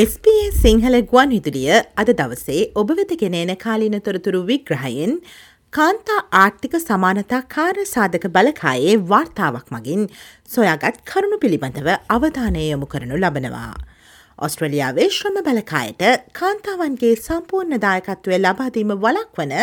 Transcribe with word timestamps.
SBS 0.00 0.58
Sinhala 0.62 0.94
ගුවන් 1.10 1.30
විදුලිය 1.34 1.70
අද 2.00 2.10
දවසේ 2.18 2.60
ඔබ 2.80 2.90
වෙත 2.98 3.12
ගෙනන 3.22 3.50
කාලීන 3.64 3.96
තොරතුරු 4.06 4.40
විග්‍රහයෙන් 4.50 5.12
කාන්තා 5.72 6.18
ආර්ථික 6.40 6.74
සමානතා 6.82 7.40
කාර 7.54 7.74
සාධක 7.92 8.24
බලකායේ 8.36 8.94
වාර්තාවක් 9.10 9.66
මගින් 9.74 10.04
සොයාගත් 10.48 11.00
කරුණු 11.10 11.38
පිළිබඳව 11.42 11.88
අවධානය 12.16 12.62
යොමු 12.64 12.86
කරනු 12.92 13.18
ලබනවා. 13.18 13.72
ඔස්ට්‍රලියාවේ 14.38 15.08
ශ්‍රම 15.16 15.40
බලකායට 15.48 16.04
කාන්තාවන්ගේ 16.32 17.12
සම්පූර්ණ 17.18 17.82
දායකත්වය 17.86 18.38
ලබාදීම 18.38 18.94
වලක් 19.04 19.40
වන 19.40 19.56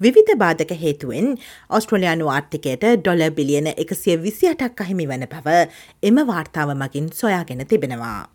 විවිධ 0.00 0.32
බාධක 0.44 0.72
හේතුවෙන් 0.84 1.28
ඔස්ට්‍රලයානු 1.70 2.30
ආර්ථිකයට 2.36 2.86
ඩොල 2.94 3.26
බිලියන 3.40 3.68
එකසිය 3.74 4.16
විසියටක් 4.22 4.86
අහිමි 4.86 5.10
වන 5.12 5.26
බව 5.34 5.58
එම 6.02 6.24
වාර්තාව 6.30 6.72
මගින් 6.84 7.12
සොයාගෙන 7.22 7.66
තිබෙනවා. 7.66 8.33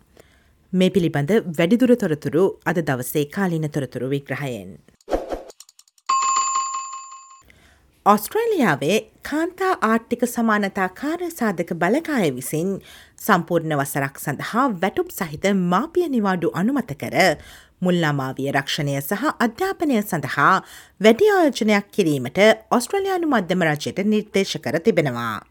මේ 0.72 0.90
පිළිබඳ 0.90 1.30
වැඩිදුර 1.58 1.92
තොරතුරු 1.96 2.42
අද 2.66 2.78
දවසේ 2.88 3.24
කාලින 3.26 3.66
තොරතුරු 3.68 4.10
විග්‍රහයෙන්. 4.10 4.68
ඔස්ට්‍රේලියාවේ 8.06 8.98
කාන්තා 9.22 9.72
ආර්ථික 9.82 10.22
සමානතා 10.26 10.88
කාර 11.00 11.18
සාධක 11.30 11.74
බලකාය 11.74 12.30
විසින් 12.36 12.70
සම්පූර්ණ 13.18 13.76
වසරක් 13.80 14.22
සඳහා 14.24 14.66
වැටුප් 14.82 15.10
සහිත 15.10 15.50
මාපිය 15.66 16.08
නිවාඩු 16.08 16.54
අනුමත 16.54 16.94
කර 17.02 17.18
මුල්ලාමාවිය 17.82 18.50
රක්ෂණය 18.52 18.96
සහ 19.00 19.28
අධ්‍යාපනය 19.46 20.02
සඳහා 20.02 20.54
වැඩි 21.00 21.32
ආයෝජනයක් 21.36 21.94
කිරීමට 21.96 22.40
ඔස්ට්‍රලයානු 22.70 23.32
මධ්‍යම 23.34 23.70
රජයට 23.70 24.04
නිර්දේශ 24.06 24.58
කර 24.58 24.78
තිබෙනවා. 24.80 25.49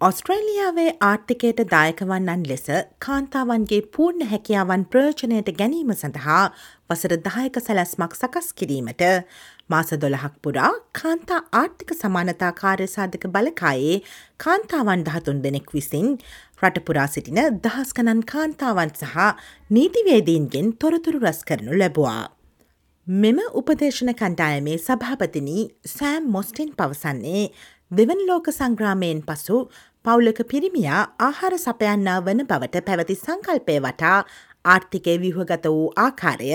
ඔස්ට්‍රේලියාවේ 0.00 0.90
ආර්ථිකයට 1.00 1.60
දායකවන්නන් 1.70 2.42
ලෙස 2.48 2.66
කාන්තාවන්ගේ 2.98 3.78
පූර්ණ 3.94 4.26
හැකියාවන් 4.32 4.84
ප්‍රයෝජනයට 4.86 5.48
ගැනීම 5.60 5.92
සඳහා 5.92 6.42
වසර 6.90 7.14
දායක 7.28 7.56
සැලැස්මක් 7.60 8.18
සකස් 8.18 8.50
කිරීමට 8.52 9.06
මාස 9.68 9.94
දොළහක් 9.96 10.36
පුරා 10.42 10.70
කාන්තා 11.00 11.40
ආර්ථික 11.54 11.96
සමානතා 11.96 12.52
කාර්යසාධක 12.60 13.26
බලකායේ 13.30 13.96
කාන්තාවන් 14.38 15.08
දහතුන් 15.08 15.42
දෙනෙක් 15.42 15.72
විසින් 15.72 16.14
රටපුරා 16.60 17.08
සිටින 17.08 17.42
දහස්කනන් 17.64 18.24
කාන්තාවන් 18.32 18.92
සහ 18.94 19.28
නීතිවේදීන්ගෙන් 19.70 20.74
තොරතුරු 20.76 21.24
රස් 21.24 21.40
කරනු 21.42 21.72
ලැබවා. 21.74 22.22
මෙම 23.06 23.36
උපදේශන 23.54 24.08
කණ්ඩායමේ 24.12 24.76
සභාපතිනී 24.78 25.64
සෑම් 25.88 26.24
මොස්ටින් 26.28 26.70
පවසන්නේ 26.74 27.42
දෙවන 27.90 28.20
ලෝක 28.26 28.48
සංග්‍රාමයෙන් 28.50 29.18
පසු 29.22 29.56
පවුලක 30.04 30.38
පිරිමියා 30.44 31.02
ආහාර 31.18 31.54
සපයන්නා 31.56 32.16
වන 32.20 32.42
බවට 32.44 32.80
පැවති 32.82 33.14
සංකල්පය 33.16 33.76
වටා 33.78 34.16
ආර්ථිකය 34.64 35.14
විහගත 35.22 35.66
වූ 35.66 35.84
ආකාරය 35.96 36.48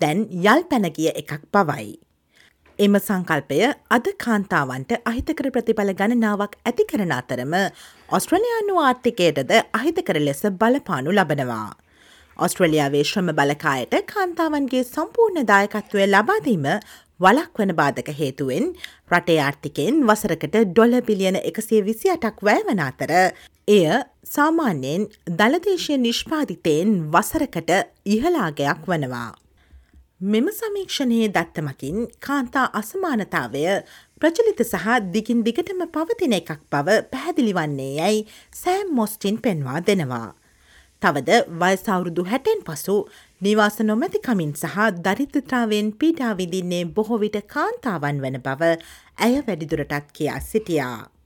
දැන් 0.00 0.20
යල් 0.44 0.62
පැනගිය 0.70 1.08
එකක් 1.12 1.32
පවයි. 1.52 1.88
එම 2.78 2.94
සංකල්පය 2.98 3.58
අද 3.90 4.06
කාන්තාවන්ට 4.24 4.94
අහිතකර 5.04 5.50
ප්‍රතිඵල 5.50 5.92
ගණනාවක් 5.94 6.54
ඇති 6.62 6.86
කරන 6.92 7.12
අතරම 7.12 7.58
ඔස්ට්‍රලයානු 8.10 8.78
ආර්ථිකයටද 8.84 9.52
අහිතකර 9.80 10.20
ලෙස 10.20 10.42
බලපානු 10.62 11.10
ලබනවා. 11.10 11.68
ඔස්ට්‍රලියාවේ 12.36 13.04
ශ්‍රම 13.04 13.34
බලකායට 13.34 13.98
කාන්තාවන්ගේ 14.14 14.84
සම්පූර්ණ 14.86 15.50
දායකත්වය 15.50 16.06
ලබාදීම 16.06 16.66
වලක් 17.20 17.58
වන 17.58 17.72
බාධක 17.74 18.10
හේතුවෙන් 18.18 18.66
රටේ 19.10 19.38
ආර්ථිකයෙන් 19.40 19.96
වසරකට 20.08 20.56
ඩොල 20.66 20.94
බිලියන 21.02 21.38
එකසේ 21.40 21.80
විසි 21.82 22.12
අටක් 22.12 22.44
වැෑවන 22.46 22.82
අතර 22.84 23.12
එය 23.68 23.82
සාමාන්‍යයෙන් 24.26 25.08
දළදේශය 25.32 25.98
නිෂ්පාධිතයෙන් 25.98 26.94
වසරකට 27.12 27.72
ඉහලාගයක් 28.06 28.86
වනවා. 28.86 29.30
මෙම 30.24 30.46
සමීක්ෂණයේ 30.52 31.28
දත්තමකින් 31.30 31.98
කාන්තා 32.20 32.66
අසමානතාවය 32.72 33.64
ප්‍රචලිත 34.20 34.62
සහ 34.64 34.86
දිගින් 35.12 35.42
දිගටම 35.44 35.82
පවතින 35.88 36.32
එකක් 36.32 36.60
බව 36.72 37.02
පැහැදිලි 37.12 37.52
වන්නේ 37.54 37.92
යැයි 37.94 38.26
සෑම් 38.54 38.88
මොස්ටින් 38.92 39.38
පෙන්වා 39.38 39.80
දෙනවා. 39.82 40.28
තවද 41.02 41.30
වයසවුරුදු 41.60 42.22
හැටෙන් 42.24 42.64
පසු 42.64 42.96
නිවාස 43.40 43.76
නොමැතිකමින් 43.82 44.54
සහ 44.54 44.88
දරිද්‍රතාවෙන් 45.04 45.92
පීඩා 45.92 46.32
විදින්නේ 46.36 46.84
බොහෝවිට 46.96 47.38
කාන්තාවන් 47.46 48.18
වන 48.22 48.40
බව 48.40 48.72
ඇය 49.18 49.38
වැඩිදුරටත් 49.46 50.10
කියා 50.12 50.40
සිටියා. 50.42 51.17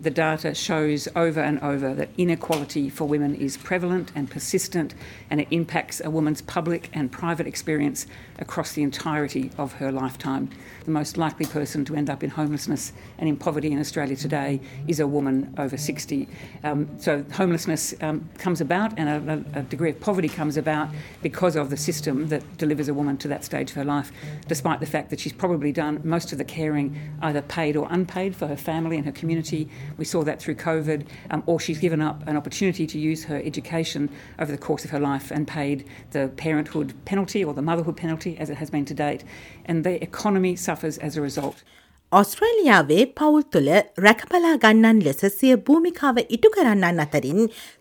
The 0.00 0.10
data 0.10 0.54
shows 0.54 1.08
over 1.16 1.40
and 1.40 1.58
over 1.58 1.92
that 1.94 2.10
inequality 2.16 2.88
for 2.88 3.06
women 3.06 3.34
is 3.34 3.56
prevalent 3.56 4.12
and 4.14 4.30
persistent, 4.30 4.94
and 5.28 5.40
it 5.40 5.48
impacts 5.50 6.00
a 6.00 6.08
woman's 6.08 6.40
public 6.40 6.88
and 6.92 7.10
private 7.10 7.48
experience 7.48 8.06
across 8.38 8.74
the 8.74 8.84
entirety 8.84 9.50
of 9.58 9.72
her 9.74 9.90
lifetime. 9.90 10.50
The 10.84 10.92
most 10.92 11.18
likely 11.18 11.46
person 11.46 11.84
to 11.86 11.96
end 11.96 12.08
up 12.08 12.22
in 12.22 12.30
homelessness 12.30 12.92
and 13.18 13.28
in 13.28 13.36
poverty 13.36 13.72
in 13.72 13.80
Australia 13.80 14.14
today 14.14 14.60
is 14.86 15.00
a 15.00 15.06
woman 15.06 15.52
over 15.58 15.76
60. 15.76 16.28
Um, 16.62 16.88
so, 17.00 17.24
homelessness 17.32 17.92
um, 18.00 18.28
comes 18.38 18.60
about 18.60 18.96
and 18.96 19.28
a, 19.28 19.58
a, 19.58 19.62
degree 19.62 19.90
of 19.90 19.98
poverty 19.98 20.28
comes 20.28 20.56
about 20.56 20.90
because 21.22 21.56
of 21.56 21.70
the 21.70 21.76
system 21.76 22.28
that 22.28 22.56
delivers 22.56 22.86
a 22.86 22.94
woman 22.94 23.16
to 23.18 23.28
that 23.28 23.44
stage 23.44 23.70
of 23.70 23.76
her 23.76 23.84
life, 23.84 24.12
despite 24.46 24.78
the 24.78 24.86
fact 24.86 25.10
that 25.10 25.18
she's 25.18 25.32
probably 25.32 25.72
done 25.72 26.00
most 26.04 26.30
of 26.30 26.38
the 26.38 26.44
caring 26.44 26.96
either 27.20 27.42
paid 27.42 27.76
or 27.76 27.88
unpaid 27.90 28.36
for 28.36 28.46
her 28.46 28.56
family 28.56 28.96
and 28.96 29.04
her 29.04 29.12
community 29.12 29.68
we 29.96 30.04
saw 30.04 30.22
that 30.24 30.40
through 30.40 30.56
COVID, 30.56 31.06
um, 31.30 31.42
or 31.46 31.58
she's 31.60 31.78
given 31.78 32.02
up 32.02 32.26
an 32.26 32.36
opportunity 32.36 32.86
to 32.86 32.98
use 32.98 33.24
her 33.24 33.40
education 33.44 34.10
over 34.38 34.52
the 34.52 34.58
course 34.58 34.84
of 34.84 34.90
her 34.90 35.00
life 35.00 35.30
and 35.30 35.48
paid 35.48 35.84
the 36.10 36.28
parenthood 36.36 36.94
penalty 37.04 37.44
or 37.44 37.54
the 37.54 37.62
motherhood 37.62 37.96
penalty, 37.96 38.36
as 38.38 38.50
it 38.50 38.56
has 38.56 38.70
been 38.70 38.84
to 38.84 38.94
date. 38.94 39.24
And 39.64 39.84
the 39.84 40.02
economy 40.02 40.56
suffers 40.56 40.98
as 40.98 41.16
a 41.16 41.22
result. 41.22 41.64
ඔස්ට්‍රේලියාවේ 42.12 43.04
පවුල් 43.16 43.42
තුළ 43.54 43.68
රැකපලා 44.04 44.52
ගන්නන් 44.62 45.00
ලෙස 45.06 45.20
සිය 45.34 45.56
භූමිකාව 45.66 46.20
ඉටු 46.36 46.48
කරන්නන් 46.54 47.02
අතරින් 47.04 47.40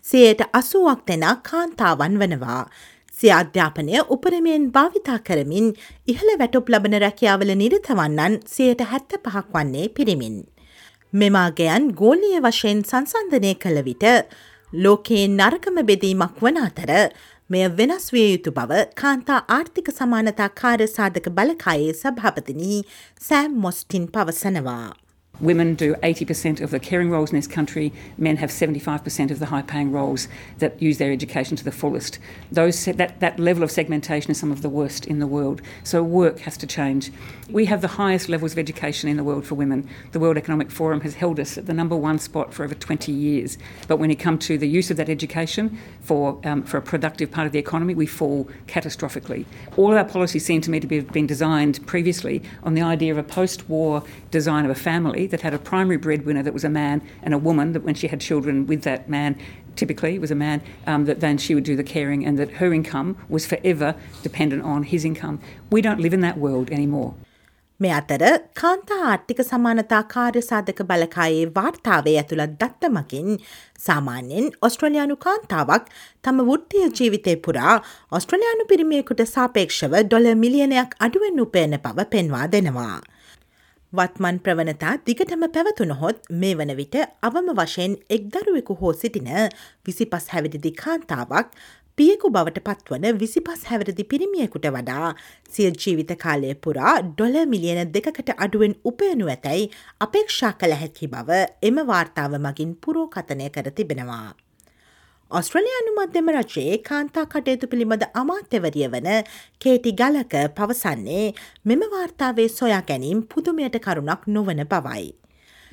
සයට 0.09 0.41
අසුවක් 0.59 1.05
දෙෙන 1.07 1.23
කාන්තාවන් 1.49 2.17
වනවා. 2.23 2.63
සිය 3.19 3.31
අධ්‍යාපනය 3.37 3.93
උපරමයෙන් 4.15 4.65
භාවිතා 4.75 5.19
කරමින් 5.27 5.71
ඉහළ 6.13 6.33
වැටුප් 6.41 6.67
ලබන 6.69 6.97
රැකියාවල 7.05 7.53
නිරතවන්නන් 7.61 8.37
සයට 8.55 8.83
හැත්ත 8.91 9.17
පහක් 9.23 9.47
වන්නේ 9.55 9.87
පිරිමින්. 9.89 10.35
මෙමාගයන් 11.13 11.91
ගෝලිය 11.93 12.39
වශයෙන් 12.41 12.83
සංසන්ධනය 12.83 13.53
කළ 13.55 13.79
විට 13.83 14.05
ලෝකයේ 14.71 15.27
නරකම 15.29 15.79
බෙදීමක් 15.85 16.41
වන 16.41 16.59
අතර 16.59 16.91
මෙය 17.49 17.63
වෙනස් 17.69 18.11
විය 18.11 18.27
යුතු 18.33 18.51
බව 18.51 18.83
කාන්තා 18.95 19.41
ආර්ථික 19.49 19.89
සමානතා 19.93 20.49
කාර්ය 20.61 20.87
සාධක 20.87 21.29
බලකායේ 21.31 21.93
සභාපතිනී 21.93 22.79
සෑම් 23.21 23.55
මොස්ටින් 23.57 24.07
පවසනවා. 24.07 25.06
Women 25.39 25.75
do 25.75 25.93
80% 25.95 26.61
of 26.61 26.71
the 26.71 26.79
caring 26.79 27.11
roles 27.11 27.29
in 27.31 27.35
this 27.35 27.47
country. 27.47 27.93
Men 28.17 28.37
have 28.37 28.49
75% 28.49 29.29
of 29.29 29.39
the 29.39 29.45
high 29.47 29.61
paying 29.61 29.91
roles 29.91 30.27
that 30.57 30.81
use 30.81 30.97
their 30.97 31.11
education 31.11 31.55
to 31.57 31.63
the 31.63 31.71
fullest. 31.71 32.17
Those, 32.51 32.85
that, 32.85 33.19
that 33.19 33.39
level 33.39 33.63
of 33.63 33.69
segmentation 33.69 34.31
is 34.31 34.39
some 34.39 34.51
of 34.51 34.63
the 34.63 34.69
worst 34.69 35.05
in 35.05 35.19
the 35.19 35.27
world. 35.27 35.61
So 35.83 36.01
work 36.01 36.39
has 36.39 36.57
to 36.57 36.67
change. 36.67 37.11
We 37.49 37.65
have 37.65 37.81
the 37.81 37.87
highest 37.87 38.29
levels 38.29 38.53
of 38.53 38.57
education 38.57 39.09
in 39.09 39.17
the 39.17 39.23
world 39.23 39.45
for 39.45 39.55
women. 39.55 39.87
The 40.11 40.19
World 40.19 40.37
Economic 40.37 40.71
Forum 40.71 41.01
has 41.01 41.13
held 41.13 41.39
us 41.39 41.57
at 41.57 41.67
the 41.67 41.73
number 41.73 41.95
one 41.95 42.17
spot 42.17 42.51
for 42.53 42.63
over 42.63 42.73
20 42.73 43.11
years. 43.11 43.59
But 43.87 43.97
when 43.97 44.09
it 44.09 44.15
comes 44.15 44.45
to 44.47 44.57
the 44.57 44.67
use 44.67 44.89
of 44.89 44.97
that 44.97 45.09
education 45.09 45.77
for, 46.01 46.39
um, 46.45 46.63
for 46.63 46.77
a 46.77 46.81
productive 46.81 47.31
part 47.31 47.45
of 47.45 47.53
the 47.53 47.59
economy, 47.59 47.93
we 47.93 48.07
fall 48.07 48.49
catastrophically. 48.65 49.45
All 49.77 49.91
of 49.91 49.97
our 49.97 50.05
policies 50.05 50.45
seem 50.45 50.61
to 50.61 50.71
me 50.71 50.79
to 50.79 50.95
have 50.95 51.11
been 51.11 51.27
designed 51.27 51.85
previously 51.85 52.41
on 52.63 52.73
the 52.73 52.81
idea 52.81 53.11
of 53.11 53.17
a 53.19 53.23
post 53.23 53.69
war 53.69 54.03
design 54.31 54.65
of 54.65 54.71
a 54.71 54.75
family 54.75 55.26
that 55.27 55.41
had 55.41 55.53
a 55.53 55.59
primary 55.59 55.97
breadwinner 55.97 56.43
that 56.43 56.53
was 56.53 56.63
a 56.63 56.69
man 56.69 57.01
and 57.23 57.33
a 57.33 57.37
woman 57.37 57.73
that 57.73 57.83
when 57.83 57.95
she 57.95 58.07
had 58.07 58.21
children 58.21 58.65
with 58.65 58.81
that 58.83 59.07
man 59.09 59.35
typically 59.75 60.17
was 60.17 60.31
a 60.31 60.35
man 60.35 60.61
um, 60.85 61.05
that 61.05 61.19
then 61.19 61.37
she 61.37 61.53
would 61.55 61.63
do 61.63 61.75
the 61.75 61.83
caring 61.83 62.25
and 62.25 62.37
that 62.39 62.51
her 62.53 62.73
income 62.73 63.15
was 63.29 63.45
forever 63.45 63.95
dependent 64.23 64.63
on 64.63 64.83
his 64.83 65.05
income 65.05 65.39
we 65.69 65.81
don't 65.81 65.99
live 65.99 66.13
in 66.13 66.21
that 66.21 66.37
world 66.37 66.71
anymore 66.71 67.13
මේ 67.79 67.89
අතර 67.91 68.21
කාන්තා 68.59 68.95
ආර්ථික 69.09 69.39
සමානතා 69.49 69.99
කාර්ය 70.13 70.41
සාධක 70.41 70.79
බලකායේ 70.91 71.43
වාර්තාවේ 71.57 72.15
ඇතුළත් 72.21 72.55
දත්තමකින් 72.61 73.27
සාමාන්‍යෙන් 73.79 74.47
ඔස්ට්‍රලයානු 74.67 75.17
කාන්තාවක් 75.25 75.91
තම 76.23 76.39
වෘත්තිය 76.47 76.87
ජීවිතය 76.99 77.35
පුරා 77.47 77.75
ඔස්ට්‍රලයානු 78.19 78.65
පිරිමියකුට 78.71 79.21
සාපේක්ෂව 79.35 79.93
ඩොල 79.99 80.29
මිලියනයක් 80.43 80.97
අඩුවෙන් 80.99 81.43
උපයන 81.45 81.77
පව 81.85 82.07
පෙන්වා 82.15 82.47
දෙනවා. 82.55 82.97
වත්මන් 83.93 84.37
ප්‍රවණතා 84.43 84.93
දිගටම 85.07 85.43
පැවතුනහොත් 85.47 86.25
මේ 86.31 86.55
වන 86.55 86.71
විට 86.75 86.95
අවම 87.23 87.51
වශයෙන් 87.55 87.93
එක්දරුවෙකු 88.09 88.75
හෝ 88.79 88.91
සිටින 88.93 89.29
විසිපස් 89.85 90.25
හැවිදිදි 90.33 90.71
කාන්තාවක් 90.81 91.53
පියෙකු 91.97 92.29
බවට 92.29 92.63
පත්වන 92.65 93.19
විසිපස් 93.21 93.63
හැවරදි 93.69 94.03
පිරිමියෙකුට 94.05 94.67
වඩා 94.69 95.11
සිය 95.49 95.69
ජීවිත 95.75 96.11
කාලය 96.17 96.51
පුරා 96.57 96.95
ඩොල 97.03 97.37
මිලියන 97.53 97.93
දෙකට 97.93 98.33
අඩුවෙන් 98.37 98.75
උපයනු 98.83 99.31
ඇතැයි 99.33 99.69
අපේක්ෂා 100.01 100.51
කළ 100.55 100.75
හැකි 100.81 101.09
බව 101.13 101.39
එම 101.63 101.79
වාර්තාව 101.87 102.35
මගින් 102.39 102.75
පුරෝකතනය 102.77 103.49
කර 103.49 103.71
තිබෙනවා. 103.71 104.46
ඔස්ට්‍රලයානු 105.31 105.91
මධ්‍යම 105.93 106.29
රජයේ 106.31 106.75
කාන්තා 106.79 107.23
කටයුතු 107.25 107.67
පිළිබඳ 107.67 108.03
අමාත්‍යවරිය 108.13 108.87
වන 108.87 109.07
කේටි 109.61 109.91
ගලක 109.91 110.43
පවසන්නේ 110.55 111.25
මෙම 111.65 111.81
වාර්තාවේ 111.93 112.45
සොයා 112.49 112.81
ගැනීම් 112.81 113.23
පුදුමයට 113.25 113.75
කරුණක් 113.77 114.21
නොවන 114.27 114.61
බවයි. 114.65 115.07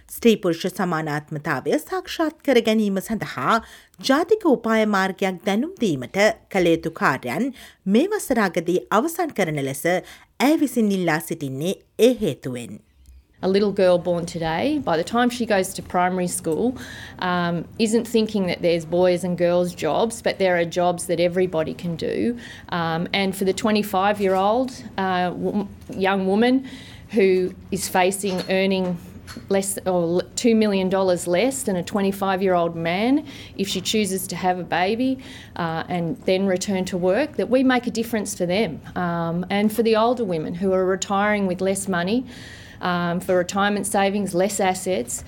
ස්ත්‍රීපුරුෂ 0.09 0.75
සමානාත්මතාවය 0.79 1.79
සාක්ෂාත් 1.81 2.41
කර 2.43 2.61
ගැනීම 2.61 2.99
සඳහා 3.01 3.55
ජාතික 4.01 4.47
උපාය 4.47 4.87
මාර්ගයක් 4.87 5.39
දැනුම්දීමට 5.47 6.19
කළේතු 6.51 6.93
කාර්යන් 6.93 7.47
මේ 7.87 8.11
වසරාගදී 8.11 8.81
අවසන් 8.91 9.37
කරන 9.39 9.63
ලෙස 9.63 9.85
ඇය 10.41 10.59
විසින් 10.61 10.91
ඉල්ලා 10.91 11.21
සිටින්නේ 11.21 11.77
ඒ 11.99 12.13
හේතුවෙන්. 12.23 12.75
A 13.43 13.49
little 13.49 13.73
girl 13.73 13.99
born 13.99 14.25
today, 14.25 14.79
by 14.79 14.97
the 14.97 15.05
time 15.05 15.29
she 15.29 15.45
goes 15.45 15.75
to 15.75 15.83
primary 15.83 16.27
school, 16.27 16.77
um, 17.19 17.67
isn't 17.79 18.09
thinking 18.09 18.47
that 18.47 18.63
there's 18.63 18.87
boys 18.87 19.23
and 19.23 19.37
girls 19.37 19.75
jobs, 19.75 20.23
but 20.23 20.39
there 20.39 20.57
are 20.59 20.65
jobs 20.65 21.07
that 21.07 21.21
everybody 21.21 21.75
can 21.75 21.95
do. 21.95 22.39
Um, 22.71 23.07
and 23.13 23.37
for 23.37 23.45
the 23.45 23.53
25 23.53 24.21
year 24.21 24.35
old 24.35 24.73
uh, 24.97 25.31
w- 25.31 25.69
young 25.91 26.27
woman 26.27 26.67
who 27.11 27.55
is 27.71 27.87
facing 27.87 28.43
earning 28.49 28.97
less 29.49 29.79
or 29.79 30.23
$2 30.23 30.57
million 30.57 30.89
less 30.89 31.65
than 31.65 31.77
a 31.77 31.83
25 31.83 32.43
year 32.43 32.55
old 32.55 32.77
man 32.77 33.27
if 33.57 33.69
she 33.69 33.81
chooses 33.81 34.27
to 34.29 34.37
have 34.37 34.59
a 34.59 34.65
baby 34.65 35.19
uh, 35.57 35.85
and 35.89 36.17
then 36.23 36.47
return 36.47 36.85
to 36.87 36.97
work, 36.97 37.37
that 37.37 37.51
we 37.51 37.63
make 37.63 37.87
a 37.87 37.91
difference 37.91 38.35
for 38.35 38.47
them. 38.47 38.81
Um, 38.97 39.45
and 39.51 39.75
for 39.75 39.83
the 39.83 39.97
older 39.97 40.25
women 40.25 40.55
who 40.55 40.73
are 40.73 40.87
retiring 40.87 41.47
with 41.47 41.61
less 41.61 41.89
money, 41.89 42.25
um, 42.85 43.19
for 43.19 43.37
retirement 43.37 43.87
savings, 43.87 44.35
less 44.35 44.61
assets, 44.61 45.25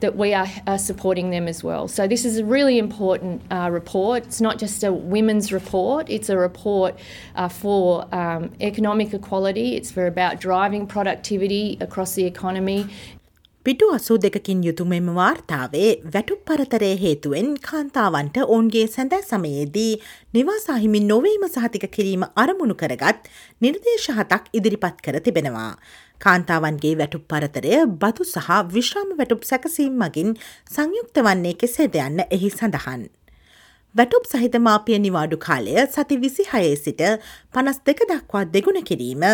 that 0.00 0.16
we 0.16 0.32
are, 0.32 0.46
are, 0.66 0.78
supporting 0.78 1.30
them 1.30 1.48
as 1.48 1.64
well. 1.64 1.88
So, 1.88 2.06
this 2.06 2.24
is 2.24 2.38
a 2.38 2.44
really 2.44 2.78
important 2.78 3.42
uh, 3.50 3.68
report. 3.72 4.26
It's 4.26 4.40
not 4.40 4.58
just 4.58 4.84
a 4.84 4.92
women's 4.92 5.52
report, 5.52 6.08
it's 6.08 6.28
a 6.28 6.38
report 6.38 6.96
uh, 7.34 7.48
for 7.48 8.06
um, 8.14 8.52
economic 8.60 9.12
equality, 9.12 9.74
it's 9.74 9.90
for 9.90 10.06
about 10.06 10.38
driving 10.40 10.86
productivity 10.86 11.78
across 11.80 12.14
the 12.14 12.24
economy. 12.24 12.86
පිටු 13.68 13.86
අසූ 13.92 14.16
දෙකකින් 14.16 14.60
යුතු 14.64 14.84
මෙම 14.84 15.08
වාර්තාවේ 15.16 15.88
වැටුප් 16.12 16.38
පරතරය 16.48 16.88
හේතුවෙන් 17.02 17.48
කාන්තාවන්ට 17.66 18.36
ඔවුන්ගේ 18.44 18.84
සැඳෑ 18.86 19.22
සමයේදී 19.22 19.90
නිවාසාහිමින් 20.34 21.08
නොවීම 21.10 21.44
සහතික 21.48 21.84
කිරීම 21.96 22.24
අරමුණු 22.42 22.76
කරගත් 22.82 23.28
නිර්දේශ 23.60 24.08
හතක් 24.14 24.48
ඉදිරිපත් 24.58 24.96
කර 25.04 25.20
තිබෙනවා. 25.20 25.72
කාන්තාවන්ගේ 26.20 26.94
වැටුප් 27.00 27.28
පරතරය 27.30 27.74
බතු 28.00 28.24
සහ 28.26 28.48
විශ්‍රාම 28.74 29.12
වැටුප් 29.20 29.44
සැකසීම් 29.44 30.00
මගින් 30.02 30.30
සංයුක්ත 30.74 31.24
වන්නේ 31.26 31.56
කෙසේද 31.60 32.02
යන්න 32.06 32.24
එහි 32.28 32.50
සඳහන්. 32.50 33.02
වැටුප් 33.94 34.24
සහිත 34.32 34.56
මාපිය 34.60 34.98
නිවාඩු 34.98 35.44
කාලය 35.46 35.76
සති 35.88 36.22
විසි 36.24 36.48
හයේ 36.52 36.76
සිට 36.78 37.04
පනස් 37.52 37.84
දෙක 37.84 38.00
දක්වා 38.10 38.48
දෙගුණ 38.48 38.80
කිරීම, 38.82 39.24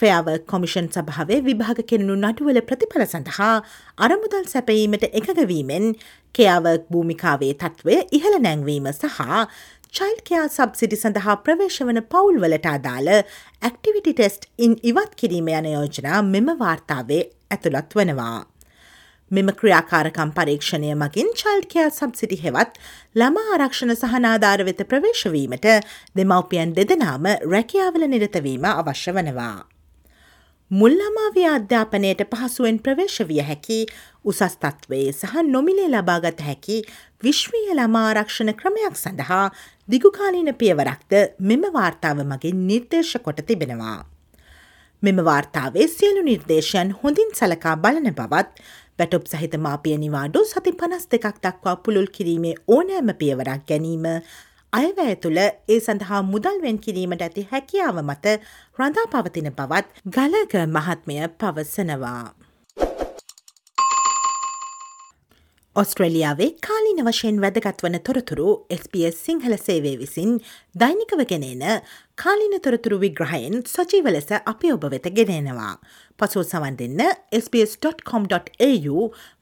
ෆයාව 0.00 0.28
කොමිෂන් 0.46 0.88
සභාවේ 0.90 1.40
විභාග 1.42 1.80
කෙරනු 1.88 2.14
නඩුවල 2.18 2.60
ප්‍රතිඵල 2.68 3.04
සඳහා 3.06 3.52
අරමුදල් 3.98 4.46
සැපීමට 4.46 5.04
එකගවීමෙන් 5.10 5.90
කෙයාවර්ක් 6.34 6.86
භූමිකාවේ 6.92 7.52
තත්ත්වය 7.56 7.96
ඉහළ 8.18 8.38
නැංවීම 8.46 8.88
සහ 8.92 9.18
චයිල්කයා 9.94 10.44
සබ්සිඩි 10.48 10.96
සඳහා 10.96 11.36
ප්‍රවේශවන 11.46 12.00
පවුල්වලට 12.12 12.66
අදාළ 12.70 13.10
ඇක්ටිවිටි 13.12 14.12
ටෙස්ට් 14.14 14.46
ඉන් 14.58 14.76
ඉවත් 14.90 15.18
කිරීම 15.20 15.50
යන 15.50 15.68
යෝජනා 15.70 16.22
මෙම 16.28 16.48
වාර්තාවේ 16.60 17.22
ඇතුළත් 17.50 17.96
වනවා. 17.98 18.38
මෙම 19.30 19.50
ක්‍රියාකාරකම් 19.58 20.30
පරීක්ෂණය 20.36 20.94
මගින් 21.02 21.34
චල්කයා 21.40 21.90
සබ්සිටි 21.90 22.38
හෙවත් 22.44 22.80
ළමා 23.14 23.50
ආරක්ෂණ 23.56 23.94
සහනාධාර 23.96 24.64
වෙත 24.70 24.86
ප්‍රවේශවීමට 24.92 25.68
දෙමව්පියන් 26.16 26.78
දෙදනාම 26.78 27.28
රැකියාවල 27.52 28.08
නිරතවීම 28.14 28.70
අවශ්‍ය 28.72 29.18
වනවා. 29.18 29.79
මුල්ලමාවිය 30.70 31.46
අධ්‍යාපනයට 31.50 32.20
පහසුවෙන් 32.32 32.76
ප්‍රවේශ 32.78 33.16
විය 33.28 33.40
හැකි 33.42 33.78
උසස් 34.24 34.42
තත්වයේ 34.56 35.08
සහ 35.12 35.40
නොමිලේ 35.46 35.88
ලබාගත 35.88 36.42
හැකි 36.48 36.76
විශ්වීය 37.22 37.72
ළමාරක්ෂණ 37.72 38.52
ක්‍රමයක් 38.60 39.00
සඳහා 39.00 39.46
දිගුකාලීන 39.88 40.50
පියවරක්ද 40.60 41.16
මෙම 41.42 41.66
වාර්තාව 41.76 42.22
මගින් 42.24 42.60
නිර්දේශ 42.68 43.16
කොට 43.24 43.42
තිබෙනවා. 43.48 43.98
මෙම 45.02 45.18
වාර්තාවේ 45.24 45.88
සියලු 45.88 46.22
නිර්දේශයන් 46.22 46.94
හොඳින් 47.02 47.34
සලකා 47.34 47.74
බලන 47.76 48.06
බවත් 48.12 48.62
වැටොප් 48.98 49.26
සහිත 49.26 49.56
මාපිය 49.58 49.96
නිවාඩු 49.98 50.44
සති 50.44 50.72
පනස් 50.74 51.10
දෙකක් 51.10 51.42
දක්වා 51.42 51.76
පුළුල් 51.78 52.08
කිරීමේ 52.08 52.54
ඕනෑම 52.68 53.10
පියවරක් 53.14 53.66
ගැනීම 53.66 54.06
අයවැය 54.72 55.14
තුළ 55.22 55.38
ඒ 55.40 55.78
සඳහා 55.78 56.20
මුදල්වෙන් 56.24 56.78
කිරීමට 56.84 57.24
ඇති 57.26 57.46
හැකියාව 57.52 57.96
මත 58.02 58.36
රඳා 58.78 59.06
පවතින 59.14 59.50
බවත් 59.52 60.04
ගලග 60.16 60.54
මහත්මය 60.68 61.16
පවසනවා. 61.40 62.22
ඔස්ට්‍රලියාවේ 65.76 66.48
කාලින 66.66 67.00
වශයෙන් 67.06 67.36
වැදගත් 67.42 67.82
වන 67.84 67.96
තොරතුරු 68.00 68.48
SBS 68.76 69.18
සිංහල 69.26 69.54
සේවේ 69.58 69.96
විසින් 69.98 70.32
දෛනිකව 70.74 71.22
ගෙනන 71.30 71.62
කාලින 72.14 72.54
තොරතුරු 72.60 72.98
විග්‍රහයෙන් 72.98 73.62
සචීව 73.64 74.08
ලෙස 74.10 74.30
අපි 74.44 74.72
ඔබ 74.72 74.86
වෙත 74.90 75.06
ගෙනෙනවා. 75.18 75.74
පසුව 76.18 76.44
සවන් 76.44 76.76
දෙන්න 76.76 77.02
sbs.com.au 77.42 78.96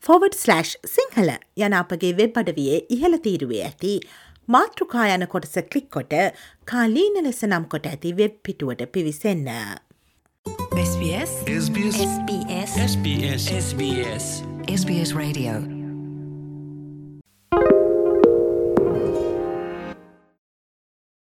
ෆෝවඩ්/ 0.04 0.38
සිංහල 0.96 1.30
යන 1.58 1.78
අපගේ 1.80 2.12
වෙබ් 2.14 2.36
අඩවියේ 2.36 2.84
ඉහළ 2.96 3.19
තීරුවේ 3.19 3.64
ඇති 3.64 3.94
මාතෘකා 4.49 5.09
යන 5.15 5.27
කොටස 5.27 5.59
කලික් 5.73 5.89
කොට 5.91 6.15
කාලීන 6.65 7.19
ලෙස 7.25 7.43
නම් 7.45 7.69
කොට 7.75 7.87
ඇති 7.87 8.12
වෙබ් 8.12 8.39
පිටුවට 8.45 8.87
පිවිසන්න. 8.93 9.50
SBS 10.81 11.33
SBS 11.56 11.99
SBS 12.85 13.50
SBS 13.62 14.31
SBS 14.77 15.12
Radio 15.15 15.77